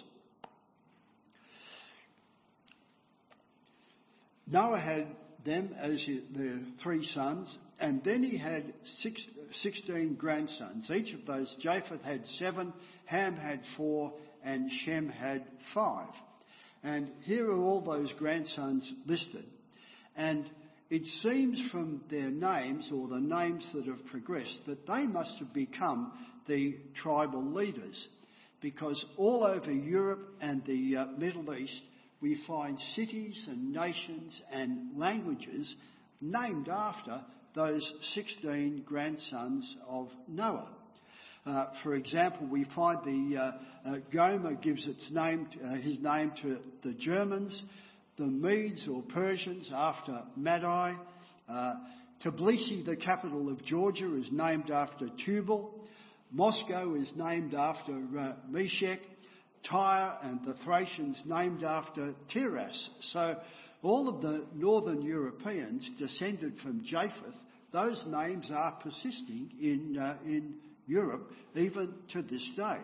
[4.45, 5.07] Noah had
[5.45, 7.47] them as their three sons,
[7.79, 9.25] and then he had six,
[9.63, 10.89] 16 grandsons.
[10.91, 12.73] Each of those, Japheth had seven,
[13.05, 14.13] Ham had four,
[14.43, 16.09] and Shem had five.
[16.83, 19.45] And here are all those grandsons listed.
[20.15, 20.45] And
[20.91, 25.53] it seems from their names or the names that have progressed that they must have
[25.53, 26.11] become
[26.47, 28.09] the tribal leaders
[28.59, 31.81] because all over Europe and the uh, Middle East
[32.19, 35.73] we find cities and nations and languages
[36.19, 37.23] named after
[37.55, 40.67] those 16 grandsons of Noah.
[41.45, 45.97] Uh, for example, we find the uh, uh, Gomer gives its name, to, uh, his
[45.99, 47.63] name to the Germans
[48.21, 50.95] the Medes or Persians after Madai.
[51.49, 51.73] Uh,
[52.23, 55.73] Tbilisi, the capital of Georgia, is named after Tubal.
[56.31, 58.99] Moscow is named after uh, Meshech.
[59.67, 62.89] Tyre and the Thracians named after Tiras.
[63.11, 63.37] So
[63.81, 67.35] all of the northern Europeans descended from Japheth.
[67.73, 70.55] Those names are persisting in, uh, in
[70.85, 72.77] Europe even to this day.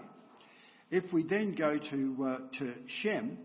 [0.90, 3.38] If we then go to, uh, to Shem,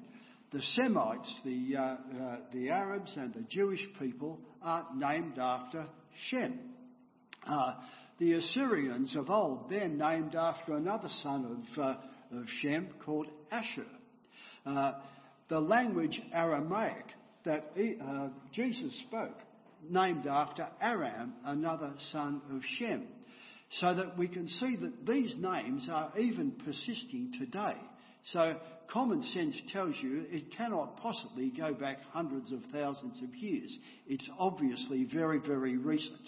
[0.52, 5.86] the Semites, the, uh, uh, the Arabs and the Jewish people are named after
[6.28, 6.58] Shem.
[7.46, 7.74] Uh,
[8.18, 13.86] the Assyrians of old, they're named after another son of, uh, of Shem called Ashur.
[14.66, 14.92] Uh,
[15.48, 17.06] the language Aramaic
[17.44, 19.38] that uh, Jesus spoke,
[19.88, 23.06] named after Aram, another son of Shem.
[23.80, 27.76] So that we can see that these names are even persisting today.
[28.30, 28.56] So
[28.88, 33.76] common sense tells you it cannot possibly go back hundreds of thousands of years.
[34.06, 36.20] It's obviously very, very recent.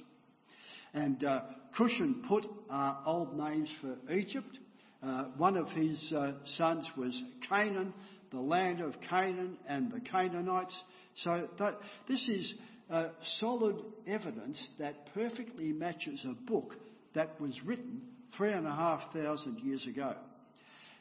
[0.92, 1.40] And uh,
[1.76, 4.58] Cushan put uh, old names for Egypt.
[5.02, 7.92] Uh, one of his uh, sons was Canaan,
[8.30, 10.76] the land of Canaan and the Canaanites.
[11.16, 11.78] So that,
[12.08, 12.54] this is
[12.90, 13.76] uh, solid
[14.06, 16.74] evidence that perfectly matches a book
[17.14, 18.02] that was written
[18.36, 20.14] three and a half thousand years ago.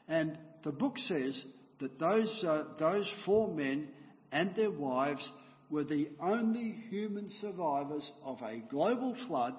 [0.07, 1.41] And the book says
[1.79, 3.89] that those, uh, those four men
[4.31, 5.27] and their wives
[5.69, 9.53] were the only human survivors of a global flood,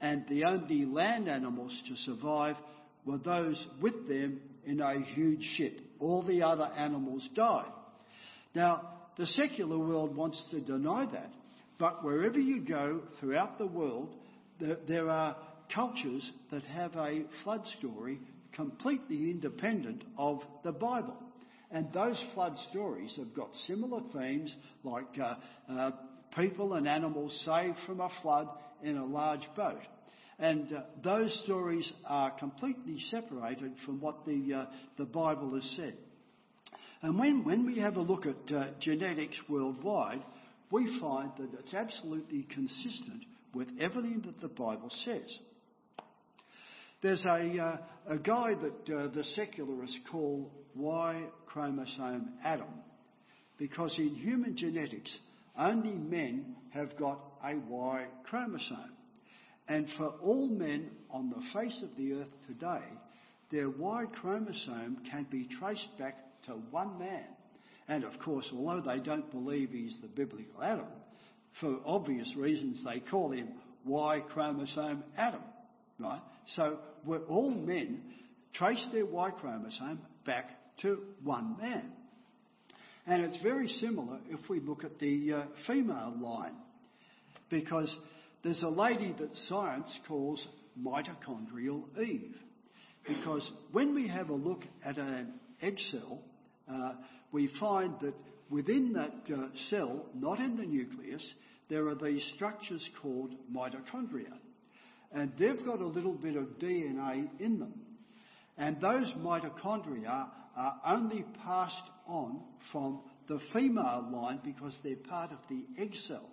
[0.00, 2.56] and the only land animals to survive
[3.04, 5.80] were those with them in a huge ship.
[5.98, 7.72] All the other animals died.
[8.54, 11.32] Now, the secular world wants to deny that,
[11.78, 14.14] but wherever you go throughout the world,
[14.60, 15.36] there, there are
[15.74, 18.20] cultures that have a flood story
[18.58, 21.16] completely independent of the Bible.
[21.70, 25.36] And those flood stories have got similar themes like uh,
[25.70, 25.90] uh,
[26.36, 28.48] people and animals saved from a flood
[28.82, 29.80] in a large boat.
[30.40, 35.94] And uh, those stories are completely separated from what the, uh, the Bible has said.
[37.02, 40.22] And when, when we have a look at uh, genetics worldwide,
[40.72, 45.38] we find that it's absolutely consistent with everything that the Bible says.
[47.00, 52.68] There's a, uh, a guy that uh, the secularists call Y chromosome Adam,
[53.56, 55.16] because in human genetics,
[55.56, 58.96] only men have got a Y chromosome.
[59.68, 62.84] And for all men on the face of the earth today,
[63.52, 67.26] their Y chromosome can be traced back to one man.
[67.86, 70.86] And of course, although they don't believe he's the biblical Adam,
[71.60, 73.50] for obvious reasons they call him
[73.84, 75.42] Y chromosome Adam,
[75.98, 76.20] right?
[76.54, 78.02] So we're all men
[78.54, 80.50] trace their Y chromosome back
[80.82, 81.92] to one man.
[83.06, 86.54] And it's very similar if we look at the uh, female line,
[87.48, 87.94] because
[88.42, 90.46] there's a lady that science calls
[90.80, 92.36] mitochondrial Eve.
[93.06, 95.32] Because when we have a look at an
[95.62, 96.20] egg cell,
[96.70, 96.92] uh,
[97.32, 98.14] we find that
[98.50, 101.34] within that uh, cell, not in the nucleus,
[101.70, 104.32] there are these structures called mitochondria.
[105.12, 107.74] And they've got a little bit of DNA in them.
[108.56, 112.40] And those mitochondria are only passed on
[112.72, 116.28] from the female line because they're part of the egg cell.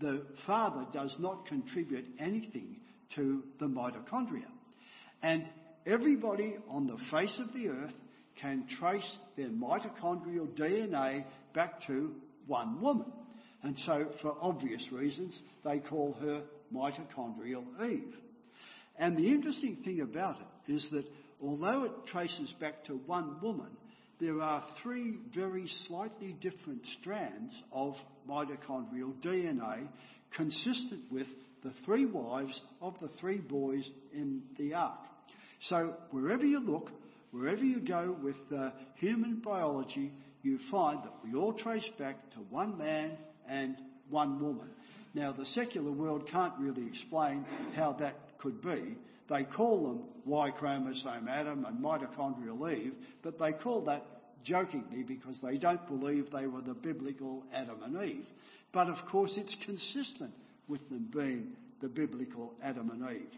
[0.00, 2.76] The father does not contribute anything
[3.14, 4.48] to the mitochondria.
[5.22, 5.48] And
[5.86, 7.94] everybody on the face of the earth
[8.40, 12.14] can trace their mitochondrial DNA back to
[12.46, 13.12] one woman.
[13.62, 16.42] And so, for obvious reasons, they call her
[16.74, 18.14] mitochondrial Eve.
[18.98, 21.04] And the interesting thing about it is that
[21.40, 23.70] although it traces back to one woman,
[24.20, 27.94] there are three very slightly different strands of
[28.28, 29.88] mitochondrial DNA
[30.36, 31.26] consistent with
[31.64, 34.98] the three wives of the three boys in the ark.
[35.68, 36.90] So wherever you look,
[37.30, 40.12] wherever you go with uh, human biology,
[40.42, 43.16] you find that we all trace back to one man
[43.48, 43.76] and
[44.08, 44.70] one woman.
[45.14, 47.44] Now the secular world can't really explain
[47.74, 48.96] how that could be,
[49.28, 54.04] they call them Y chromosome Adam and mitochondrial Eve, but they call that
[54.44, 58.26] jokingly because they don't believe they were the biblical Adam and Eve.
[58.72, 60.32] But of course, it's consistent
[60.68, 63.30] with them being the biblical Adam and Eve.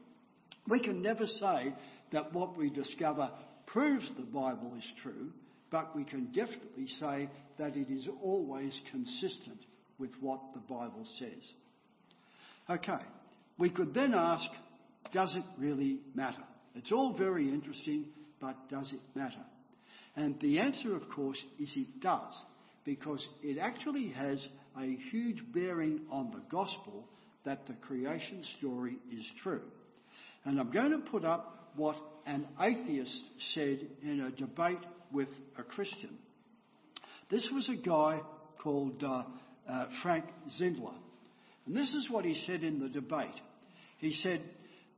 [0.69, 1.75] We can never say
[2.13, 3.31] that what we discover
[3.67, 5.33] proves the Bible is true,
[5.71, 9.61] but we can definitely say that it is always consistent
[9.99, 11.53] with what the Bible says.
[12.69, 13.03] Okay,
[13.59, 14.49] we could then ask
[15.13, 16.43] does it really matter?
[16.75, 18.07] It's all very interesting,
[18.41, 19.45] but does it matter?
[20.17, 22.33] And the answer, of course, is it does,
[22.85, 24.47] because it actually has
[24.81, 27.07] a huge bearing on the gospel
[27.45, 29.63] that the creation story is true.
[30.45, 31.97] And I'm going to put up what
[32.27, 34.79] an atheist said in a debate
[35.13, 36.19] with a Christian.
[37.31, 38.21] This was a guy
[38.63, 39.25] called uh,
[39.69, 40.25] uh, Frank
[40.61, 40.95] Zindler.
[41.67, 43.35] And this is what he said in the debate.
[43.99, 44.43] He said,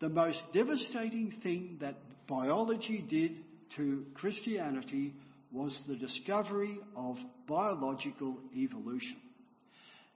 [0.01, 1.97] the most devastating thing that
[2.29, 3.37] biology did
[3.77, 5.15] to Christianity
[5.53, 7.17] was the discovery of
[7.49, 9.17] biological evolution.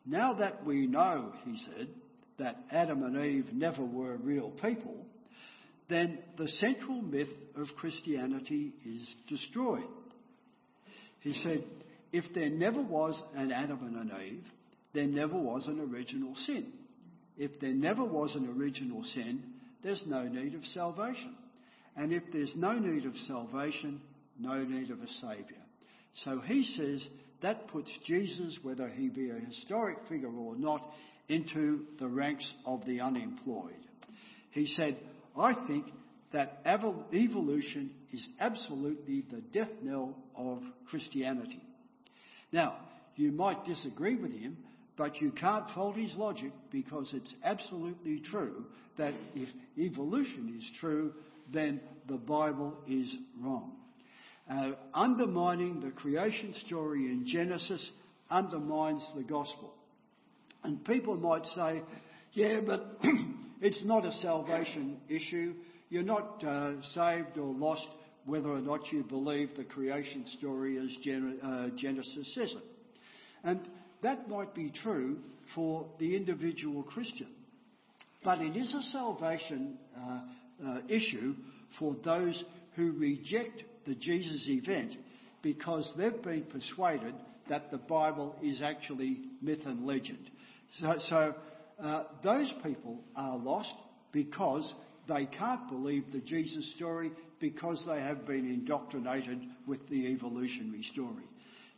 [0.05, 1.89] Now that we know, he said,
[2.39, 5.07] that Adam and Eve never were real people,
[5.89, 9.85] then the central myth of Christianity is destroyed.
[11.21, 11.65] He said,
[12.13, 14.45] if there never was an Adam and an Eve,
[14.93, 16.73] there never was an original sin.
[17.37, 19.43] If there never was an original sin,
[19.83, 21.35] there's no need of salvation.
[21.97, 24.01] And if there's no need of salvation,
[24.39, 25.61] no need of a Saviour.
[26.25, 27.07] So he says
[27.43, 30.83] that puts Jesus, whether he be a historic figure or not,
[31.29, 33.73] into the ranks of the unemployed.
[34.51, 34.99] He said,
[35.39, 35.87] I think
[36.33, 41.63] that evolution is absolutely the death knell of Christianity.
[42.53, 42.77] Now,
[43.17, 44.57] you might disagree with him,
[45.01, 48.67] but you can't fault his logic because it's absolutely true
[48.99, 49.49] that if
[49.79, 51.15] evolution is true,
[51.51, 53.73] then the Bible is wrong.
[54.47, 57.91] Uh, undermining the creation story in Genesis
[58.31, 59.73] undermines the gospel.
[60.65, 61.81] And people might say,
[62.35, 62.99] yeah, but
[63.63, 65.55] it's not a salvation issue.
[65.89, 67.89] You're not uh, saved or lost
[68.27, 72.65] whether or not you believe the creation story as Gen- uh, Genesis says it.
[73.43, 73.61] And
[74.03, 75.19] that might be true
[75.55, 77.29] for the individual Christian.
[78.23, 80.21] But it is a salvation uh,
[80.67, 81.35] uh, issue
[81.79, 82.43] for those
[82.77, 84.95] who reject the Jesus event
[85.43, 87.15] because they've been persuaded
[87.49, 90.31] that the Bible is actually myth and legend.
[90.79, 91.35] So, so
[91.83, 93.73] uh, those people are lost
[94.13, 94.73] because
[95.09, 101.25] they can't believe the Jesus story because they have been indoctrinated with the evolutionary story.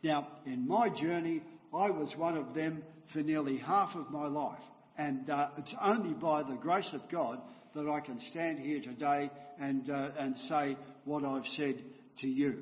[0.03, 1.41] Now, in my journey,
[1.73, 4.59] I was one of them for nearly half of my life.
[4.97, 7.41] And uh, it's only by the grace of God
[7.73, 11.83] that I can stand here today and, uh, and say what I've said
[12.21, 12.59] to you.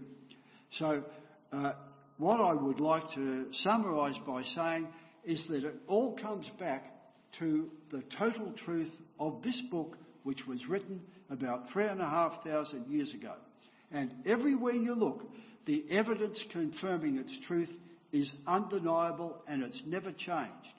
[0.80, 1.04] So,
[1.52, 1.74] uh,
[2.18, 4.88] what I would like to summarise by saying
[5.26, 6.86] is that it all comes back
[7.40, 12.44] to the total truth of this book, which was written about three and a half
[12.46, 13.34] thousand years ago.
[13.92, 15.24] And everywhere you look,
[15.66, 17.70] the evidence confirming its truth
[18.12, 20.76] is undeniable and it's never changed.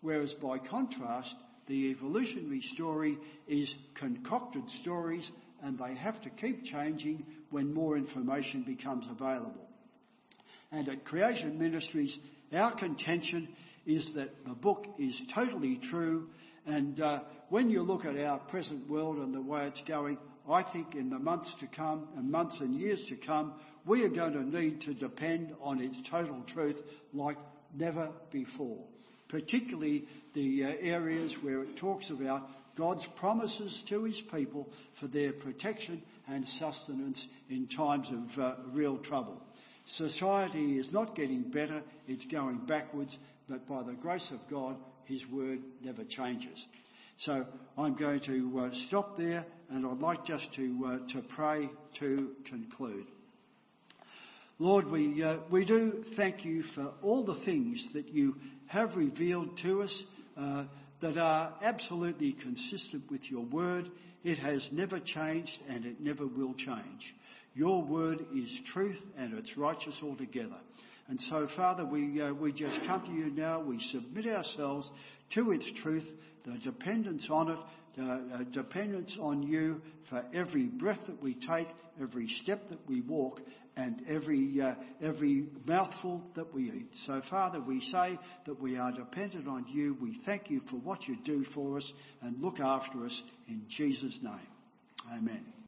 [0.00, 1.34] Whereas by contrast,
[1.66, 3.18] the evolutionary story
[3.48, 5.28] is concocted stories
[5.62, 9.66] and they have to keep changing when more information becomes available.
[10.70, 12.16] And at Creation Ministries,
[12.52, 13.48] our contention
[13.86, 16.28] is that the book is totally true.
[16.66, 20.18] And uh, when you look at our present world and the way it's going,
[20.50, 24.08] I think in the months to come and months and years to come, we are
[24.08, 26.76] going to need to depend on its total truth
[27.12, 27.36] like
[27.74, 28.78] never before.
[29.28, 34.68] Particularly the uh, areas where it talks about God's promises to his people
[35.00, 39.42] for their protection and sustenance in times of uh, real trouble.
[39.96, 43.16] Society is not getting better, it's going backwards,
[43.48, 46.64] but by the grace of God, his word never changes.
[47.20, 47.46] So
[47.78, 51.68] I'm going to uh, stop there and I'd like just to, uh, to pray
[52.00, 53.06] to conclude.
[54.58, 58.36] Lord, we, uh, we do thank you for all the things that you
[58.66, 60.02] have revealed to us
[60.36, 60.64] uh,
[61.02, 63.90] that are absolutely consistent with your word.
[64.24, 67.14] It has never changed and it never will change.
[67.54, 70.56] Your word is truth and it's righteous altogether.
[71.08, 73.60] And so, Father, we, uh, we just come to you now.
[73.60, 74.90] We submit ourselves
[75.34, 76.04] to its truth,
[76.44, 77.58] the dependence on it,
[78.00, 79.80] uh, dependence on you
[80.10, 81.68] for every breath that we take,
[82.00, 83.40] every step that we walk,
[83.76, 86.90] and every, uh, every mouthful that we eat.
[87.06, 89.96] So, Father, we say that we are dependent on you.
[90.00, 91.92] We thank you for what you do for us
[92.22, 94.48] and look after us in Jesus' name.
[95.12, 95.56] Amen.